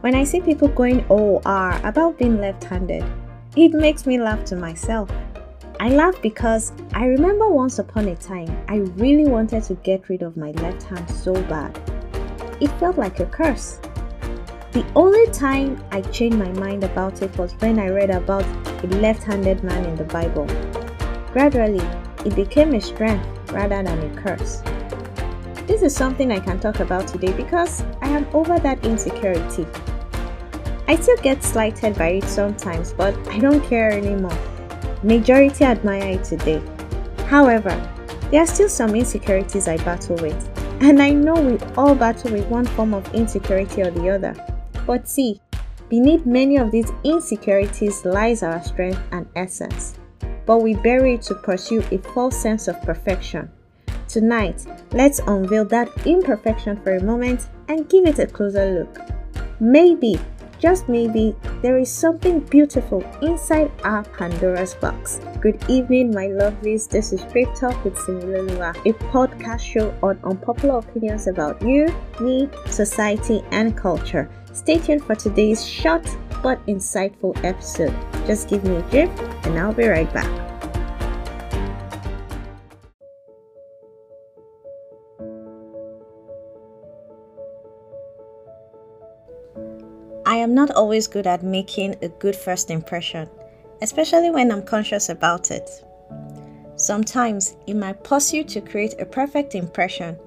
When 0.00 0.14
I 0.14 0.24
see 0.24 0.40
people 0.40 0.68
going 0.68 1.04
OR 1.10 1.78
about 1.84 2.16
being 2.16 2.40
left 2.40 2.64
handed, 2.64 3.04
it 3.54 3.74
makes 3.74 4.06
me 4.06 4.18
laugh 4.18 4.46
to 4.46 4.56
myself. 4.56 5.10
I 5.78 5.90
laugh 5.90 6.14
because 6.22 6.72
I 6.94 7.04
remember 7.04 7.48
once 7.48 7.78
upon 7.78 8.08
a 8.08 8.16
time 8.16 8.48
I 8.66 8.76
really 8.96 9.26
wanted 9.26 9.62
to 9.64 9.74
get 9.74 10.08
rid 10.08 10.22
of 10.22 10.38
my 10.38 10.52
left 10.52 10.84
hand 10.84 11.10
so 11.10 11.34
bad. 11.42 11.78
It 12.62 12.68
felt 12.80 12.96
like 12.96 13.20
a 13.20 13.26
curse. 13.26 13.78
The 14.72 14.86
only 14.96 15.26
time 15.32 15.84
I 15.90 16.00
changed 16.00 16.38
my 16.38 16.50
mind 16.52 16.82
about 16.82 17.20
it 17.20 17.36
was 17.36 17.52
when 17.58 17.78
I 17.78 17.90
read 17.90 18.08
about 18.08 18.44
a 18.82 18.86
left 19.02 19.24
handed 19.24 19.62
man 19.62 19.84
in 19.84 19.96
the 19.96 20.04
Bible. 20.04 20.46
Gradually, 21.30 21.86
it 22.24 22.34
became 22.34 22.72
a 22.72 22.80
strength 22.80 23.52
rather 23.52 23.82
than 23.82 23.98
a 23.98 24.22
curse. 24.22 24.62
This 25.66 25.82
is 25.82 25.94
something 25.94 26.32
I 26.32 26.40
can 26.40 26.58
talk 26.58 26.80
about 26.80 27.06
today 27.06 27.32
because 27.32 27.82
I 28.00 28.08
am 28.08 28.26
over 28.32 28.58
that 28.58 28.84
insecurity. 28.84 29.66
I 30.90 30.96
still 30.96 31.16
get 31.18 31.44
slighted 31.44 31.96
by 31.96 32.08
it 32.18 32.24
sometimes, 32.24 32.92
but 32.92 33.16
I 33.28 33.38
don't 33.38 33.62
care 33.62 33.92
anymore. 33.92 34.36
Majority 35.04 35.64
admire 35.64 36.18
it 36.18 36.24
today. 36.24 36.60
However, 37.28 37.70
there 38.32 38.42
are 38.42 38.46
still 38.46 38.68
some 38.68 38.96
insecurities 38.96 39.68
I 39.68 39.76
battle 39.76 40.16
with, 40.16 40.50
and 40.82 41.00
I 41.00 41.10
know 41.10 41.34
we 41.34 41.60
all 41.76 41.94
battle 41.94 42.32
with 42.32 42.44
one 42.48 42.66
form 42.66 42.92
of 42.92 43.14
insecurity 43.14 43.82
or 43.82 43.92
the 43.92 44.10
other. 44.10 44.34
But 44.84 45.08
see, 45.08 45.40
beneath 45.88 46.26
many 46.26 46.56
of 46.56 46.72
these 46.72 46.90
insecurities 47.04 48.04
lies 48.04 48.42
our 48.42 48.60
strength 48.60 49.00
and 49.12 49.28
essence, 49.36 49.94
but 50.44 50.56
we 50.56 50.74
bury 50.74 51.14
it 51.14 51.22
to 51.22 51.36
pursue 51.36 51.84
a 51.92 51.98
false 51.98 52.36
sense 52.36 52.66
of 52.66 52.82
perfection. 52.82 53.48
Tonight, 54.08 54.66
let's 54.90 55.20
unveil 55.20 55.66
that 55.66 56.04
imperfection 56.04 56.82
for 56.82 56.96
a 56.96 57.04
moment 57.04 57.46
and 57.68 57.88
give 57.88 58.06
it 58.06 58.18
a 58.18 58.26
closer 58.26 58.80
look. 58.80 58.98
Maybe, 59.60 60.18
just 60.60 60.88
maybe, 60.88 61.34
there 61.62 61.78
is 61.78 61.90
something 61.90 62.40
beautiful 62.40 63.02
inside 63.22 63.72
our 63.82 64.04
Pandora's 64.04 64.74
box. 64.74 65.20
Good 65.40 65.58
evening, 65.68 66.10
my 66.14 66.26
lovelies. 66.26 66.88
This 66.88 67.12
is 67.12 67.22
Straight 67.22 67.54
Talk 67.54 67.82
with 67.82 67.96
Similolua, 67.96 68.76
a 68.86 68.92
podcast 69.10 69.60
show 69.60 69.94
on 70.02 70.20
unpopular 70.22 70.78
opinions 70.78 71.26
about 71.26 71.60
you, 71.62 71.88
me, 72.20 72.48
society, 72.66 73.42
and 73.50 73.76
culture. 73.76 74.30
Stay 74.52 74.78
tuned 74.78 75.04
for 75.04 75.14
today's 75.14 75.66
short 75.66 76.06
but 76.42 76.64
insightful 76.66 77.36
episode. 77.44 77.94
Just 78.26 78.48
give 78.48 78.62
me 78.64 78.76
a 78.76 78.82
drip, 78.90 79.10
and 79.46 79.58
I'll 79.58 79.72
be 79.72 79.86
right 79.86 80.12
back. 80.12 80.49
Am 90.40 90.54
not 90.54 90.70
always 90.70 91.06
good 91.06 91.26
at 91.26 91.42
making 91.42 91.96
a 92.02 92.08
good 92.08 92.36
first 92.36 92.70
impression, 92.70 93.28
especially 93.82 94.30
when 94.30 94.50
I'm 94.50 94.62
conscious 94.62 95.08
about 95.08 95.50
it. 95.50 95.84
Sometimes, 96.76 97.56
in 97.66 97.78
my 97.78 97.92
pursuit 97.92 98.48
to 98.48 98.60
create 98.60 98.94
a 98.98 99.04
perfect 99.04 99.54
impression, 99.54 100.18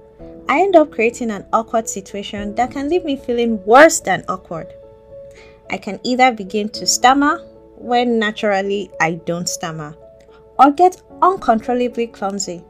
I 0.47 0.61
end 0.61 0.75
up 0.75 0.91
creating 0.91 1.31
an 1.31 1.45
awkward 1.53 1.88
situation 1.89 2.53
that 2.56 2.72
can 2.72 2.89
leave 2.89 3.06
me 3.06 3.16
feeling 3.16 3.64
worse 3.66 4.00
than 4.00 4.25
awkward. 4.28 4.73
I 5.69 5.78
can 5.78 6.00
either 6.03 6.31
begin 6.31 6.69
to 6.69 6.86
stammer 6.86 7.44
when 7.78 8.19
naturally 8.19 8.91
I 9.02 9.16
don't 9.25 9.50
stammer, 9.50 9.95
or 10.59 10.72
get 10.72 11.02
uncontrollably 11.22 12.08
clumsy. 12.08 12.64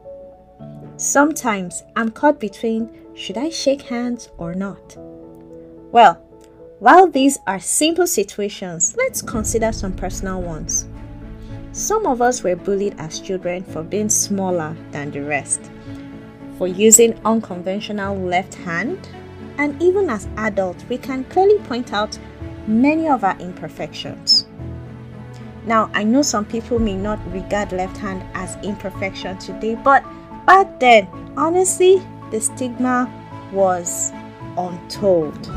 Sometimes 0.96 1.82
I'm 1.96 2.10
caught 2.10 2.40
between 2.40 2.90
should 3.14 3.36
I 3.36 3.50
shake 3.50 3.82
hands 3.82 4.28
or 4.38 4.54
not? 4.54 4.96
Well, 5.92 6.20
while 6.84 7.06
these 7.06 7.38
are 7.46 7.58
simple 7.58 8.06
situations, 8.06 8.94
let's 8.98 9.22
consider 9.22 9.72
some 9.72 9.94
personal 9.94 10.42
ones. 10.42 10.86
Some 11.72 12.04
of 12.04 12.20
us 12.20 12.42
were 12.42 12.56
bullied 12.56 12.94
as 12.98 13.20
children 13.20 13.64
for 13.64 13.82
being 13.82 14.10
smaller 14.10 14.76
than 14.90 15.10
the 15.10 15.22
rest, 15.22 15.70
for 16.58 16.68
using 16.68 17.18
unconventional 17.24 18.14
left 18.14 18.52
hand, 18.52 19.08
and 19.56 19.82
even 19.82 20.10
as 20.10 20.28
adults, 20.36 20.84
we 20.90 20.98
can 20.98 21.24
clearly 21.24 21.58
point 21.60 21.94
out 21.94 22.18
many 22.66 23.08
of 23.08 23.24
our 23.24 23.38
imperfections. 23.40 24.44
Now, 25.64 25.90
I 25.94 26.04
know 26.04 26.20
some 26.20 26.44
people 26.44 26.78
may 26.78 26.96
not 26.96 27.18
regard 27.32 27.72
left 27.72 27.96
hand 27.96 28.22
as 28.34 28.58
imperfection 28.62 29.38
today, 29.38 29.74
but 29.74 30.04
back 30.44 30.80
then, 30.80 31.08
honestly, 31.34 32.02
the 32.30 32.42
stigma 32.42 33.10
was 33.54 34.12
untold. 34.58 35.50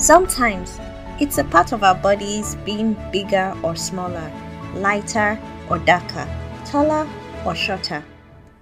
Sometimes 0.00 0.80
it's 1.20 1.36
a 1.36 1.44
part 1.44 1.72
of 1.72 1.84
our 1.84 1.94
bodies 1.94 2.54
being 2.64 2.96
bigger 3.12 3.54
or 3.62 3.76
smaller, 3.76 4.32
lighter 4.72 5.38
or 5.68 5.78
darker, 5.78 6.26
taller 6.64 7.06
or 7.44 7.54
shorter. 7.54 8.02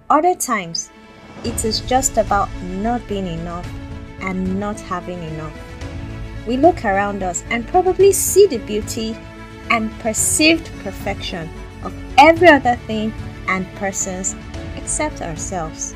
Other 0.09 0.35
times, 0.35 0.89
it 1.45 1.63
is 1.63 1.79
just 1.79 2.17
about 2.17 2.49
not 2.61 3.07
being 3.07 3.25
enough 3.25 3.65
and 4.19 4.59
not 4.59 4.81
having 4.81 5.23
enough. 5.23 5.57
We 6.45 6.57
look 6.57 6.83
around 6.83 7.23
us 7.23 7.45
and 7.49 7.65
probably 7.69 8.11
see 8.11 8.45
the 8.45 8.57
beauty 8.57 9.15
and 9.69 9.97
perceived 9.99 10.69
perfection 10.83 11.49
of 11.83 11.93
every 12.17 12.49
other 12.49 12.75
thing 12.85 13.13
and 13.47 13.65
persons 13.75 14.35
except 14.75 15.21
ourselves. 15.21 15.95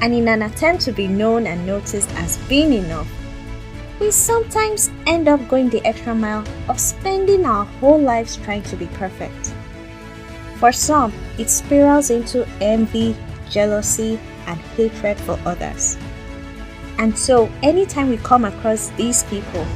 And 0.00 0.12
in 0.12 0.26
an 0.26 0.42
attempt 0.42 0.82
to 0.86 0.92
be 0.92 1.06
known 1.06 1.46
and 1.46 1.64
noticed 1.64 2.10
as 2.16 2.38
being 2.48 2.72
enough, 2.72 3.08
we 4.00 4.10
sometimes 4.10 4.90
end 5.06 5.28
up 5.28 5.46
going 5.48 5.68
the 5.70 5.84
extra 5.84 6.14
mile 6.14 6.44
of 6.68 6.78
spending 6.78 7.44
our 7.44 7.64
whole 7.64 8.00
lives 8.00 8.36
trying 8.36 8.62
to 8.62 8.76
be 8.76 8.86
perfect. 8.86 9.52
For 10.56 10.72
some, 10.72 11.12
it 11.38 11.50
spirals 11.50 12.10
into 12.10 12.46
envy, 12.60 13.16
jealousy, 13.50 14.18
and 14.46 14.58
hatred 14.76 15.18
for 15.20 15.38
others. 15.44 15.96
And 16.98 17.16
so, 17.16 17.50
anytime 17.62 18.08
we 18.08 18.16
come 18.18 18.44
across 18.44 18.90
these 18.90 19.24
people, 19.24 19.66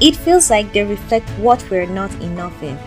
it 0.00 0.16
feels 0.16 0.50
like 0.50 0.72
they 0.72 0.84
reflect 0.84 1.28
what 1.38 1.64
we're 1.70 1.86
not 1.86 2.12
enough 2.20 2.62
in. 2.62 2.78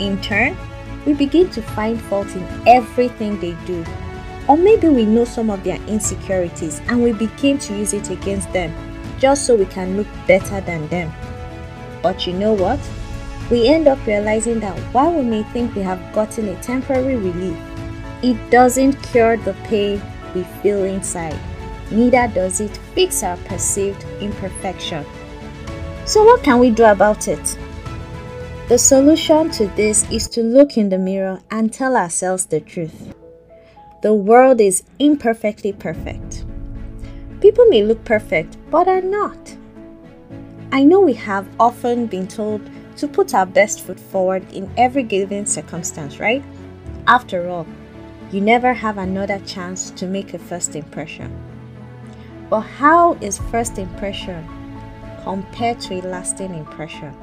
In 0.00 0.20
turn, 0.20 0.56
we 1.04 1.12
begin 1.12 1.50
to 1.50 1.62
find 1.62 2.00
fault 2.00 2.28
in 2.34 2.46
everything 2.66 3.38
they 3.40 3.56
do. 3.66 3.84
Or 4.48 4.56
maybe 4.56 4.88
we 4.88 5.04
know 5.04 5.24
some 5.24 5.50
of 5.50 5.64
their 5.64 5.80
insecurities 5.86 6.80
and 6.88 7.02
we 7.02 7.12
begin 7.12 7.58
to 7.58 7.76
use 7.76 7.92
it 7.92 8.10
against 8.10 8.52
them 8.52 8.72
just 9.18 9.46
so 9.46 9.56
we 9.56 9.66
can 9.66 9.96
look 9.96 10.06
better 10.26 10.60
than 10.60 10.88
them. 10.88 11.12
But 12.02 12.26
you 12.26 12.32
know 12.32 12.52
what? 12.52 12.80
We 13.50 13.68
end 13.68 13.88
up 13.88 14.04
realizing 14.06 14.60
that 14.60 14.78
while 14.92 15.12
we 15.12 15.22
may 15.22 15.42
think 15.44 15.74
we 15.74 15.82
have 15.82 16.12
gotten 16.12 16.48
a 16.48 16.62
temporary 16.62 17.16
relief, 17.16 17.56
it 18.22 18.50
doesn't 18.50 18.94
cure 19.04 19.36
the 19.36 19.54
pain 19.64 20.00
we 20.34 20.42
feel 20.62 20.84
inside. 20.84 21.38
Neither 21.90 22.26
does 22.34 22.60
it 22.60 22.76
fix 22.94 23.22
our 23.22 23.36
perceived 23.48 24.04
imperfection. 24.20 25.04
So, 26.06 26.24
what 26.24 26.42
can 26.42 26.58
we 26.58 26.70
do 26.70 26.84
about 26.84 27.28
it? 27.28 27.58
The 28.68 28.78
solution 28.78 29.50
to 29.50 29.66
this 29.76 30.10
is 30.10 30.26
to 30.30 30.42
look 30.42 30.76
in 30.76 30.88
the 30.88 30.98
mirror 30.98 31.40
and 31.50 31.72
tell 31.72 31.96
ourselves 31.96 32.46
the 32.46 32.60
truth. 32.60 33.14
The 34.02 34.14
world 34.14 34.60
is 34.60 34.82
imperfectly 34.98 35.72
perfect. 35.72 36.45
People 37.46 37.66
may 37.66 37.84
look 37.84 38.04
perfect, 38.04 38.56
but 38.72 38.88
are 38.88 39.00
not. 39.00 39.56
I 40.72 40.82
know 40.82 40.98
we 40.98 41.12
have 41.12 41.46
often 41.60 42.06
been 42.06 42.26
told 42.26 42.60
to 42.96 43.06
put 43.06 43.34
our 43.34 43.46
best 43.46 43.82
foot 43.82 44.00
forward 44.00 44.52
in 44.52 44.68
every 44.76 45.04
given 45.04 45.46
circumstance, 45.46 46.18
right? 46.18 46.42
After 47.06 47.48
all, 47.48 47.64
you 48.32 48.40
never 48.40 48.74
have 48.74 48.98
another 48.98 49.38
chance 49.46 49.92
to 49.92 50.08
make 50.08 50.34
a 50.34 50.40
first 50.40 50.74
impression. 50.74 51.30
But 52.50 52.62
how 52.62 53.12
is 53.20 53.38
first 53.38 53.78
impression 53.78 54.44
compared 55.22 55.78
to 55.82 56.00
a 56.00 56.02
lasting 56.02 56.52
impression? 56.52 57.14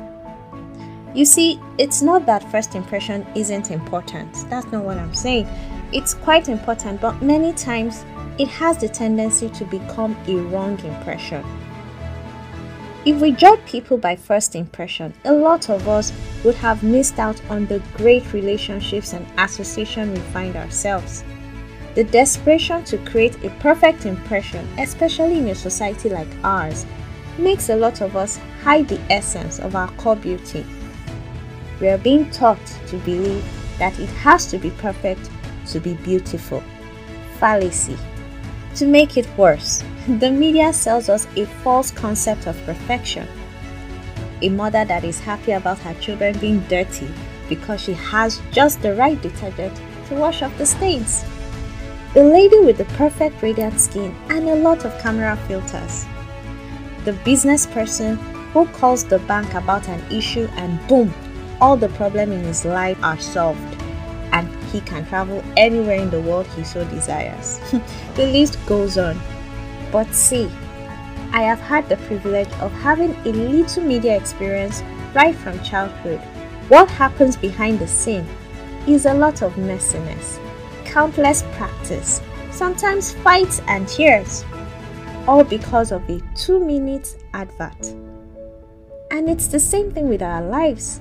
You 1.13 1.25
see, 1.25 1.59
it's 1.77 2.01
not 2.01 2.25
that 2.27 2.50
first 2.50 2.75
impression 2.75 3.27
isn't 3.36 3.71
important. 3.71 4.31
That's 4.50 4.71
not 4.71 4.86
what 4.86 4.98
I'm 4.98 5.13
saying. 5.13 5.50
It's 5.92 6.13
quite 6.13 6.48
important, 6.48 7.01
but 7.01 7.21
many 7.21 7.51
times 7.51 8.06
it 8.39 8.47
has 8.47 8.77
the 8.77 8.89
tendency 8.89 9.50
to 9.50 9.65
become 9.65 10.18
a 10.27 10.35
wrong 10.35 10.80
impression. 10.80 11.44
If 13.06 13.19
we 13.19 13.33
judge 13.33 13.59
people 13.65 13.97
by 13.97 14.15
first 14.15 14.56
impression, 14.56 15.13
a 15.25 15.33
lot 15.33 15.69
of 15.69 15.88
us 15.89 16.13
would 16.45 16.56
have 16.56 16.83
missed 16.83 17.19
out 17.19 17.41
on 17.50 17.65
the 17.65 17.81
great 17.95 18.31
relationships 18.31 19.13
and 19.13 19.27
association 19.38 20.13
we 20.13 20.19
find 20.31 20.56
ourselves. 20.56 21.24
The 21.95 22.06
desperation 22.06 22.83
to 22.85 22.97
create 23.00 23.44
a 23.44 23.50
perfect 23.59 24.06
impression, 24.06 24.68
especially 24.79 25.38
in 25.39 25.50
a 25.50 25.56
society 25.56 26.09
like 26.09 26.29
ours, 26.44 26.86
makes 27.38 27.69
a 27.69 27.75
lot 27.75 28.01
of 28.01 28.15
us 28.15 28.39
hide 28.63 28.88
the 28.88 29.01
essence 29.12 29.59
of 29.59 29.75
our 29.75 29.89
core 29.94 30.15
beauty. 30.15 30.65
We 31.81 31.89
are 31.89 31.97
being 31.97 32.31
taught 32.31 32.65
to 32.88 32.97
believe 33.00 33.44
that 33.79 34.00
it 34.00 34.09
has 34.09 34.45
to 34.47 34.57
be 34.57 34.69
perfect 34.71 35.29
to 35.68 35.79
be 35.79 35.95
beautiful. 35.95 36.63
Fallacy. 37.38 37.97
To 38.78 38.88
make 38.88 39.18
it 39.18 39.28
worse, 39.38 39.84
the 40.08 40.31
media 40.31 40.74
sells 40.74 41.08
us 41.08 41.28
a 41.36 41.46
false 41.64 41.92
concept 41.92 42.48
of 42.48 42.60
perfection, 42.66 43.28
a 44.42 44.50
mother 44.50 44.84
that 44.84 45.04
is 45.04 45.20
happy 45.20 45.52
about 45.52 45.78
her 45.80 45.94
children 45.96 46.38
being 46.40 46.60
dirty 46.62 47.08
because 47.48 47.81
she 47.81 47.94
has 47.94 48.42
just 48.52 48.81
the 48.81 48.96
right 48.96 49.22
detergent 49.22 49.80
to 50.08 50.16
wash 50.16 50.42
off 50.42 50.58
the 50.58 50.66
stains. 50.66 51.24
The 52.16 52.24
lady 52.24 52.60
with 52.60 52.78
the 52.78 52.86
perfect 52.96 53.42
radiant 53.42 53.80
skin 53.80 54.16
and 54.30 54.50
a 54.50 54.56
lot 54.56 54.86
of 54.86 55.00
camera 55.00 55.38
filters. 55.48 56.06
The 57.06 57.14
business 57.25 57.68
person 57.68 58.18
who 58.54 58.66
calls 58.68 59.04
the 59.04 59.20
bank 59.20 59.54
about 59.54 59.88
an 59.88 60.02
issue 60.12 60.48
and 60.54 60.80
boom, 60.88 61.14
all 61.62 61.78
the 61.78 61.90
problems 61.90 62.34
in 62.34 62.44
his 62.44 62.66
life 62.66 62.98
are 63.04 63.20
solved 63.20 63.73
he 64.74 64.81
can 64.81 65.06
travel 65.06 65.44
anywhere 65.56 65.98
in 65.98 66.10
the 66.10 66.20
world 66.20 66.48
he 66.48 66.64
so 66.64 66.84
desires. 66.86 67.60
the 68.16 68.25
list 68.25 68.58
goes 68.66 68.98
on. 68.98 69.18
But 69.92 70.14
see, 70.14 70.52
I 71.31 71.44
have 71.44 71.60
had 71.60 71.88
the 71.88 71.98
privilege 71.98 72.52
of 72.60 72.72
having 72.74 73.16
a 73.25 73.30
little 73.30 73.84
media 73.84 74.18
experience 74.18 74.84
right 75.14 75.36
from 75.36 75.64
childhood. 75.64 76.20
What 76.68 76.90
happens 76.90 77.38
behind 77.38 77.80
the 77.80 77.88
scene 77.88 78.28
is 78.88 79.06
a 79.06 79.14
lot 79.14 79.44
of 79.44 79.54
messiness, 79.54 80.40
countless 80.86 81.44
practice, 81.54 82.22
sometimes 82.52 83.14
fights 83.14 83.62
and 83.68 83.88
tears, 83.88 84.44
all 85.28 85.44
because 85.44 85.92
of 85.92 86.08
a 86.10 86.20
two 86.36 86.60
minute 86.60 87.16
advert. 87.34 87.96
And 89.12 89.30
it's 89.30 89.48
the 89.48 89.60
same 89.60 89.92
thing 89.92 90.10
with 90.10 90.24
our 90.24 90.42
lives. 90.42 91.00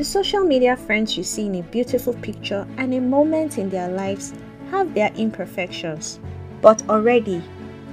The 0.00 0.06
social 0.06 0.44
media 0.44 0.78
friends 0.78 1.18
you 1.18 1.22
see 1.22 1.44
in 1.44 1.56
a 1.56 1.62
beautiful 1.62 2.14
picture 2.14 2.66
and 2.78 2.94
a 2.94 3.00
moment 3.02 3.58
in 3.58 3.68
their 3.68 3.90
lives 3.90 4.32
have 4.70 4.94
their 4.94 5.12
imperfections, 5.14 6.18
but 6.62 6.82
already 6.88 7.42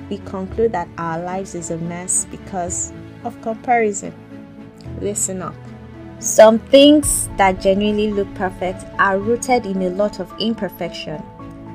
we 0.10 0.20
conclude 0.20 0.72
that 0.72 0.88
our 0.98 1.20
lives 1.20 1.54
is 1.54 1.70
a 1.70 1.78
mess 1.80 2.26
because 2.32 2.94
of 3.26 3.42
comparison. 3.42 4.14
Listen 5.02 5.42
up. 5.42 5.54
Some 6.20 6.60
things 6.60 7.28
that 7.36 7.60
genuinely 7.60 8.14
look 8.14 8.34
perfect 8.36 8.86
are 9.00 9.20
rooted 9.20 9.66
in 9.66 9.82
a 9.82 9.90
lot 9.90 10.22
of 10.22 10.34
imperfection, 10.40 11.22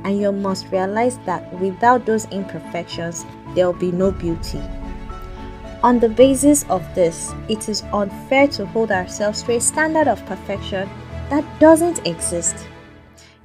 and 0.05 0.19
you 0.19 0.33
must 0.33 0.67
realize 0.73 1.19
that 1.27 1.53
without 1.61 2.07
those 2.07 2.25
imperfections, 2.31 3.27
there 3.55 3.67
will 3.67 3.79
be 3.79 3.93
no 3.93 4.11
beauty. 4.11 4.63
On 5.83 5.99
the 5.99 6.09
basis 6.09 6.65
of 6.69 6.83
this, 6.95 7.35
it 7.49 7.69
is 7.69 7.83
unfair 7.93 8.47
to 8.49 8.67
hold 8.67 8.93
ourselves 8.93 9.43
to 9.43 9.57
a 9.57 9.61
standard 9.61 10.07
of 10.07 10.25
perfection 10.27 10.89
that 11.29 11.45
doesn't 11.59 12.07
exist. 12.07 12.69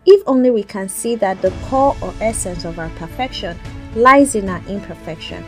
If 0.06 0.22
only 0.28 0.52
we 0.52 0.62
can 0.62 0.88
see 0.88 1.16
that 1.16 1.42
the 1.42 1.52
core 1.68 1.96
or 2.00 2.14
essence 2.22 2.64
of 2.64 2.78
our 2.78 2.92
perfection 2.92 3.58
lies 3.96 4.36
in 4.36 4.50
our 4.50 4.62
imperfection. 4.68 5.44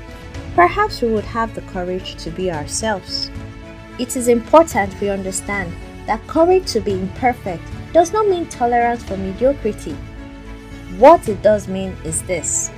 Perhaps 0.56 1.04
we 1.04 1.14
would 1.14 1.26
have 1.26 1.54
the 1.54 1.62
courage 1.74 2.16
to 2.24 2.32
be 2.32 2.52
ourselves. 2.52 3.30
It 4.00 4.18
is 4.18 4.28
important 4.28 5.00
we 5.00 5.10
understand 5.10 5.72
that 6.08 6.26
courage 6.26 6.72
to 6.72 6.80
be 6.80 6.94
imperfect 6.94 7.62
does 7.94 8.12
not 8.12 8.28
mean 8.28 8.48
tolerance 8.48 9.04
for 9.04 9.16
mediocrity. 9.16 9.96
What 10.98 11.30
it 11.30 11.44
does 11.44 11.68
mean 11.68 11.96
is 12.04 12.24
this 12.24 12.72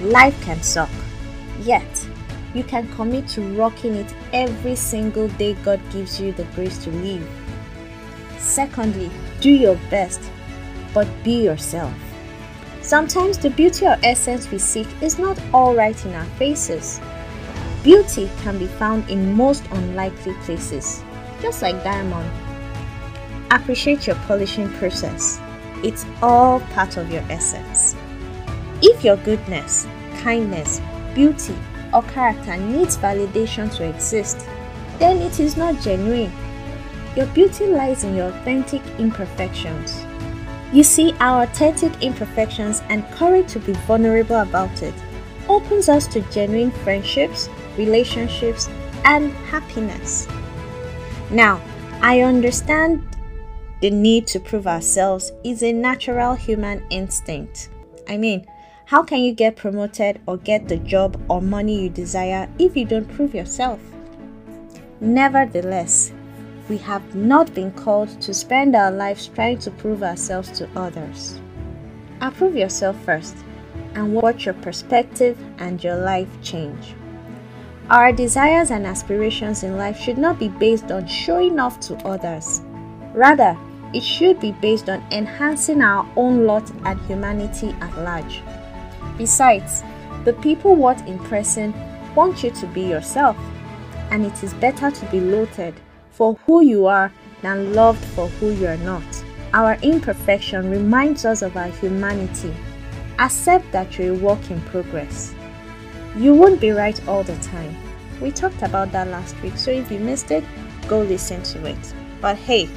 life 0.00 0.38
can 0.44 0.62
suck, 0.62 0.90
yet, 1.60 2.06
you 2.56 2.64
can 2.64 2.88
commit 2.94 3.28
to 3.28 3.42
rocking 3.54 3.94
it 3.94 4.14
every 4.32 4.74
single 4.74 5.28
day 5.28 5.52
God 5.62 5.78
gives 5.92 6.18
you 6.18 6.32
the 6.32 6.44
grace 6.54 6.82
to 6.84 6.90
live. 6.90 7.28
Secondly, 8.38 9.10
do 9.40 9.50
your 9.50 9.76
best, 9.90 10.20
but 10.94 11.06
be 11.22 11.44
yourself. 11.44 11.92
Sometimes 12.80 13.36
the 13.36 13.50
beauty 13.50 13.84
or 13.84 13.98
essence 14.02 14.50
we 14.50 14.58
seek 14.58 14.86
is 15.02 15.18
not 15.18 15.38
all 15.52 15.74
right 15.74 16.02
in 16.06 16.14
our 16.14 16.24
faces. 16.38 16.98
Beauty 17.82 18.30
can 18.42 18.58
be 18.58 18.66
found 18.66 19.08
in 19.10 19.34
most 19.34 19.64
unlikely 19.72 20.32
places, 20.44 21.02
just 21.42 21.60
like 21.60 21.84
diamond. 21.84 22.30
Appreciate 23.50 24.06
your 24.06 24.16
polishing 24.26 24.68
process. 24.74 25.40
It's 25.84 26.06
all 26.22 26.60
part 26.60 26.96
of 26.96 27.10
your 27.10 27.22
essence. 27.28 27.94
If 28.80 29.04
your 29.04 29.16
goodness, 29.18 29.86
kindness, 30.22 30.80
beauty, 31.14 31.54
or 31.96 32.02
character 32.02 32.56
needs 32.58 32.98
validation 32.98 33.74
to 33.74 33.88
exist, 33.88 34.46
then 34.98 35.16
it 35.18 35.40
is 35.40 35.56
not 35.56 35.80
genuine. 35.80 36.32
Your 37.16 37.26
beauty 37.28 37.66
lies 37.66 38.04
in 38.04 38.14
your 38.14 38.28
authentic 38.28 38.82
imperfections. 38.98 40.04
You 40.74 40.82
see, 40.82 41.14
our 41.20 41.44
authentic 41.44 42.02
imperfections 42.02 42.82
and 42.90 43.10
courage 43.12 43.48
to 43.52 43.60
be 43.60 43.72
vulnerable 43.86 44.40
about 44.40 44.82
it 44.82 44.94
opens 45.48 45.88
us 45.88 46.06
to 46.08 46.20
genuine 46.32 46.70
friendships, 46.70 47.48
relationships, 47.78 48.68
and 49.04 49.32
happiness. 49.48 50.28
Now, 51.30 51.62
I 52.02 52.20
understand 52.20 53.02
the 53.80 53.90
need 53.90 54.26
to 54.28 54.40
prove 54.40 54.66
ourselves 54.66 55.32
is 55.44 55.62
a 55.62 55.72
natural 55.72 56.34
human 56.34 56.84
instinct. 56.90 57.70
I 58.08 58.18
mean, 58.18 58.46
how 58.86 59.02
can 59.02 59.18
you 59.18 59.32
get 59.32 59.56
promoted 59.56 60.20
or 60.26 60.36
get 60.36 60.68
the 60.68 60.76
job 60.76 61.20
or 61.28 61.42
money 61.42 61.82
you 61.82 61.90
desire 61.90 62.48
if 62.60 62.76
you 62.76 62.84
don't 62.84 63.12
prove 63.16 63.34
yourself? 63.34 63.80
Nevertheless, 65.00 66.12
we 66.68 66.78
have 66.78 67.16
not 67.16 67.52
been 67.52 67.72
called 67.72 68.20
to 68.20 68.32
spend 68.32 68.76
our 68.76 68.92
lives 68.92 69.26
trying 69.26 69.58
to 69.58 69.72
prove 69.72 70.04
ourselves 70.04 70.52
to 70.52 70.68
others. 70.76 71.40
Approve 72.20 72.54
yourself 72.54 72.96
first 73.04 73.36
and 73.94 74.14
watch 74.14 74.44
your 74.44 74.54
perspective 74.54 75.36
and 75.58 75.82
your 75.82 75.96
life 75.96 76.28
change. 76.40 76.94
Our 77.90 78.12
desires 78.12 78.70
and 78.70 78.86
aspirations 78.86 79.64
in 79.64 79.76
life 79.76 79.98
should 79.98 80.16
not 80.16 80.38
be 80.38 80.48
based 80.48 80.92
on 80.92 81.08
showing 81.08 81.58
off 81.58 81.80
to 81.80 81.96
others. 82.06 82.62
Rather, 83.14 83.58
it 83.92 84.04
should 84.04 84.38
be 84.38 84.52
based 84.52 84.88
on 84.88 85.04
enhancing 85.10 85.82
our 85.82 86.08
own 86.14 86.46
lot 86.46 86.70
and 86.84 87.00
humanity 87.06 87.74
at 87.80 87.98
large. 87.98 88.42
Besides, 89.16 89.82
the 90.24 90.32
people 90.34 90.74
worth 90.74 91.06
impressing 91.06 91.72
want 92.14 92.42
you 92.42 92.50
to 92.50 92.66
be 92.68 92.82
yourself, 92.82 93.36
and 94.10 94.24
it 94.24 94.42
is 94.42 94.54
better 94.54 94.90
to 94.90 95.06
be 95.06 95.20
loathed 95.20 95.74
for 96.10 96.34
who 96.46 96.62
you 96.62 96.86
are 96.86 97.12
than 97.42 97.74
loved 97.74 98.04
for 98.04 98.28
who 98.28 98.50
you 98.52 98.66
are 98.66 98.76
not. 98.78 99.04
Our 99.52 99.78
imperfection 99.82 100.70
reminds 100.70 101.24
us 101.24 101.42
of 101.42 101.56
our 101.56 101.68
humanity. 101.68 102.54
Accept 103.18 103.70
that 103.72 103.98
you're 103.98 104.14
a 104.14 104.18
work 104.18 104.50
in 104.50 104.60
progress. 104.62 105.34
You 106.16 106.34
won't 106.34 106.60
be 106.60 106.70
right 106.70 107.00
all 107.08 107.22
the 107.22 107.36
time. 107.36 107.74
We 108.20 108.30
talked 108.30 108.62
about 108.62 108.92
that 108.92 109.08
last 109.08 109.40
week, 109.42 109.56
so 109.56 109.70
if 109.70 109.90
you 109.90 109.98
missed 109.98 110.30
it, 110.30 110.44
go 110.88 111.00
listen 111.00 111.42
to 111.42 111.66
it. 111.66 111.94
But 112.20 112.36
hey, 112.36 112.68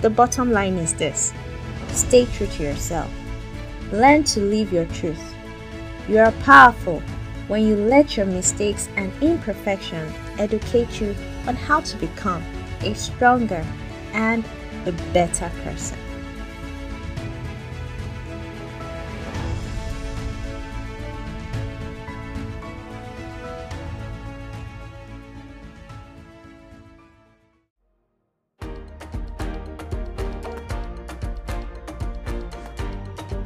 the 0.00 0.10
bottom 0.10 0.52
line 0.52 0.78
is 0.78 0.94
this 0.94 1.32
stay 1.88 2.26
true 2.26 2.46
to 2.46 2.62
yourself. 2.62 3.10
Learn 3.92 4.24
to 4.24 4.40
live 4.40 4.72
your 4.72 4.86
truth. 4.86 5.35
You 6.08 6.18
are 6.18 6.32
powerful 6.44 7.00
when 7.48 7.66
you 7.66 7.74
let 7.74 8.16
your 8.16 8.26
mistakes 8.26 8.88
and 8.96 9.12
imperfection 9.20 10.12
educate 10.38 11.00
you 11.00 11.16
on 11.48 11.56
how 11.56 11.80
to 11.80 11.96
become 11.96 12.44
a 12.82 12.94
stronger 12.94 13.66
and 14.12 14.44
a 14.86 14.92
better 15.12 15.50
person. 15.64 15.98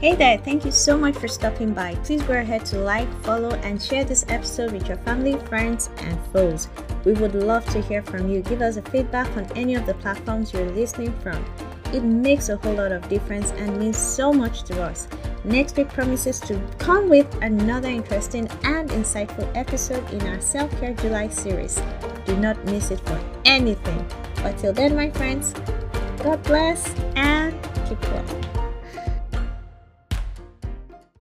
Hey 0.00 0.14
there, 0.14 0.38
thank 0.38 0.64
you 0.64 0.70
so 0.70 0.96
much 0.96 1.14
for 1.16 1.28
stopping 1.28 1.74
by. 1.74 1.94
Please 1.96 2.22
go 2.22 2.32
ahead 2.32 2.64
to 2.66 2.78
like, 2.78 3.06
follow, 3.22 3.50
and 3.56 3.82
share 3.82 4.02
this 4.02 4.24
episode 4.30 4.72
with 4.72 4.88
your 4.88 4.96
family, 4.96 5.36
friends, 5.40 5.90
and 5.98 6.18
foes. 6.32 6.68
We 7.04 7.12
would 7.12 7.34
love 7.34 7.66
to 7.66 7.82
hear 7.82 8.00
from 8.00 8.30
you. 8.30 8.40
Give 8.40 8.62
us 8.62 8.78
a 8.78 8.82
feedback 8.82 9.28
on 9.36 9.44
any 9.56 9.74
of 9.74 9.84
the 9.84 9.92
platforms 9.92 10.54
you're 10.54 10.70
listening 10.70 11.12
from. 11.20 11.44
It 11.92 12.02
makes 12.02 12.48
a 12.48 12.56
whole 12.56 12.76
lot 12.76 12.92
of 12.92 13.06
difference 13.10 13.50
and 13.58 13.76
means 13.76 13.98
so 13.98 14.32
much 14.32 14.62
to 14.62 14.82
us. 14.82 15.06
Next 15.44 15.76
week 15.76 15.90
promises 15.90 16.40
to 16.40 16.58
come 16.78 17.10
with 17.10 17.30
another 17.42 17.90
interesting 17.90 18.48
and 18.64 18.88
insightful 18.88 19.54
episode 19.54 20.10
in 20.14 20.26
our 20.28 20.40
Self 20.40 20.70
Care 20.80 20.94
July 20.94 21.28
series. 21.28 21.78
Do 22.24 22.38
not 22.38 22.56
miss 22.64 22.90
it 22.90 23.00
for 23.00 23.20
anything. 23.44 24.06
But 24.36 24.56
till 24.56 24.72
then, 24.72 24.96
my 24.96 25.10
friends, 25.10 25.52
God 26.22 26.42
bless 26.44 26.88
and 27.16 27.52
keep 27.86 28.00
well. 28.10 28.49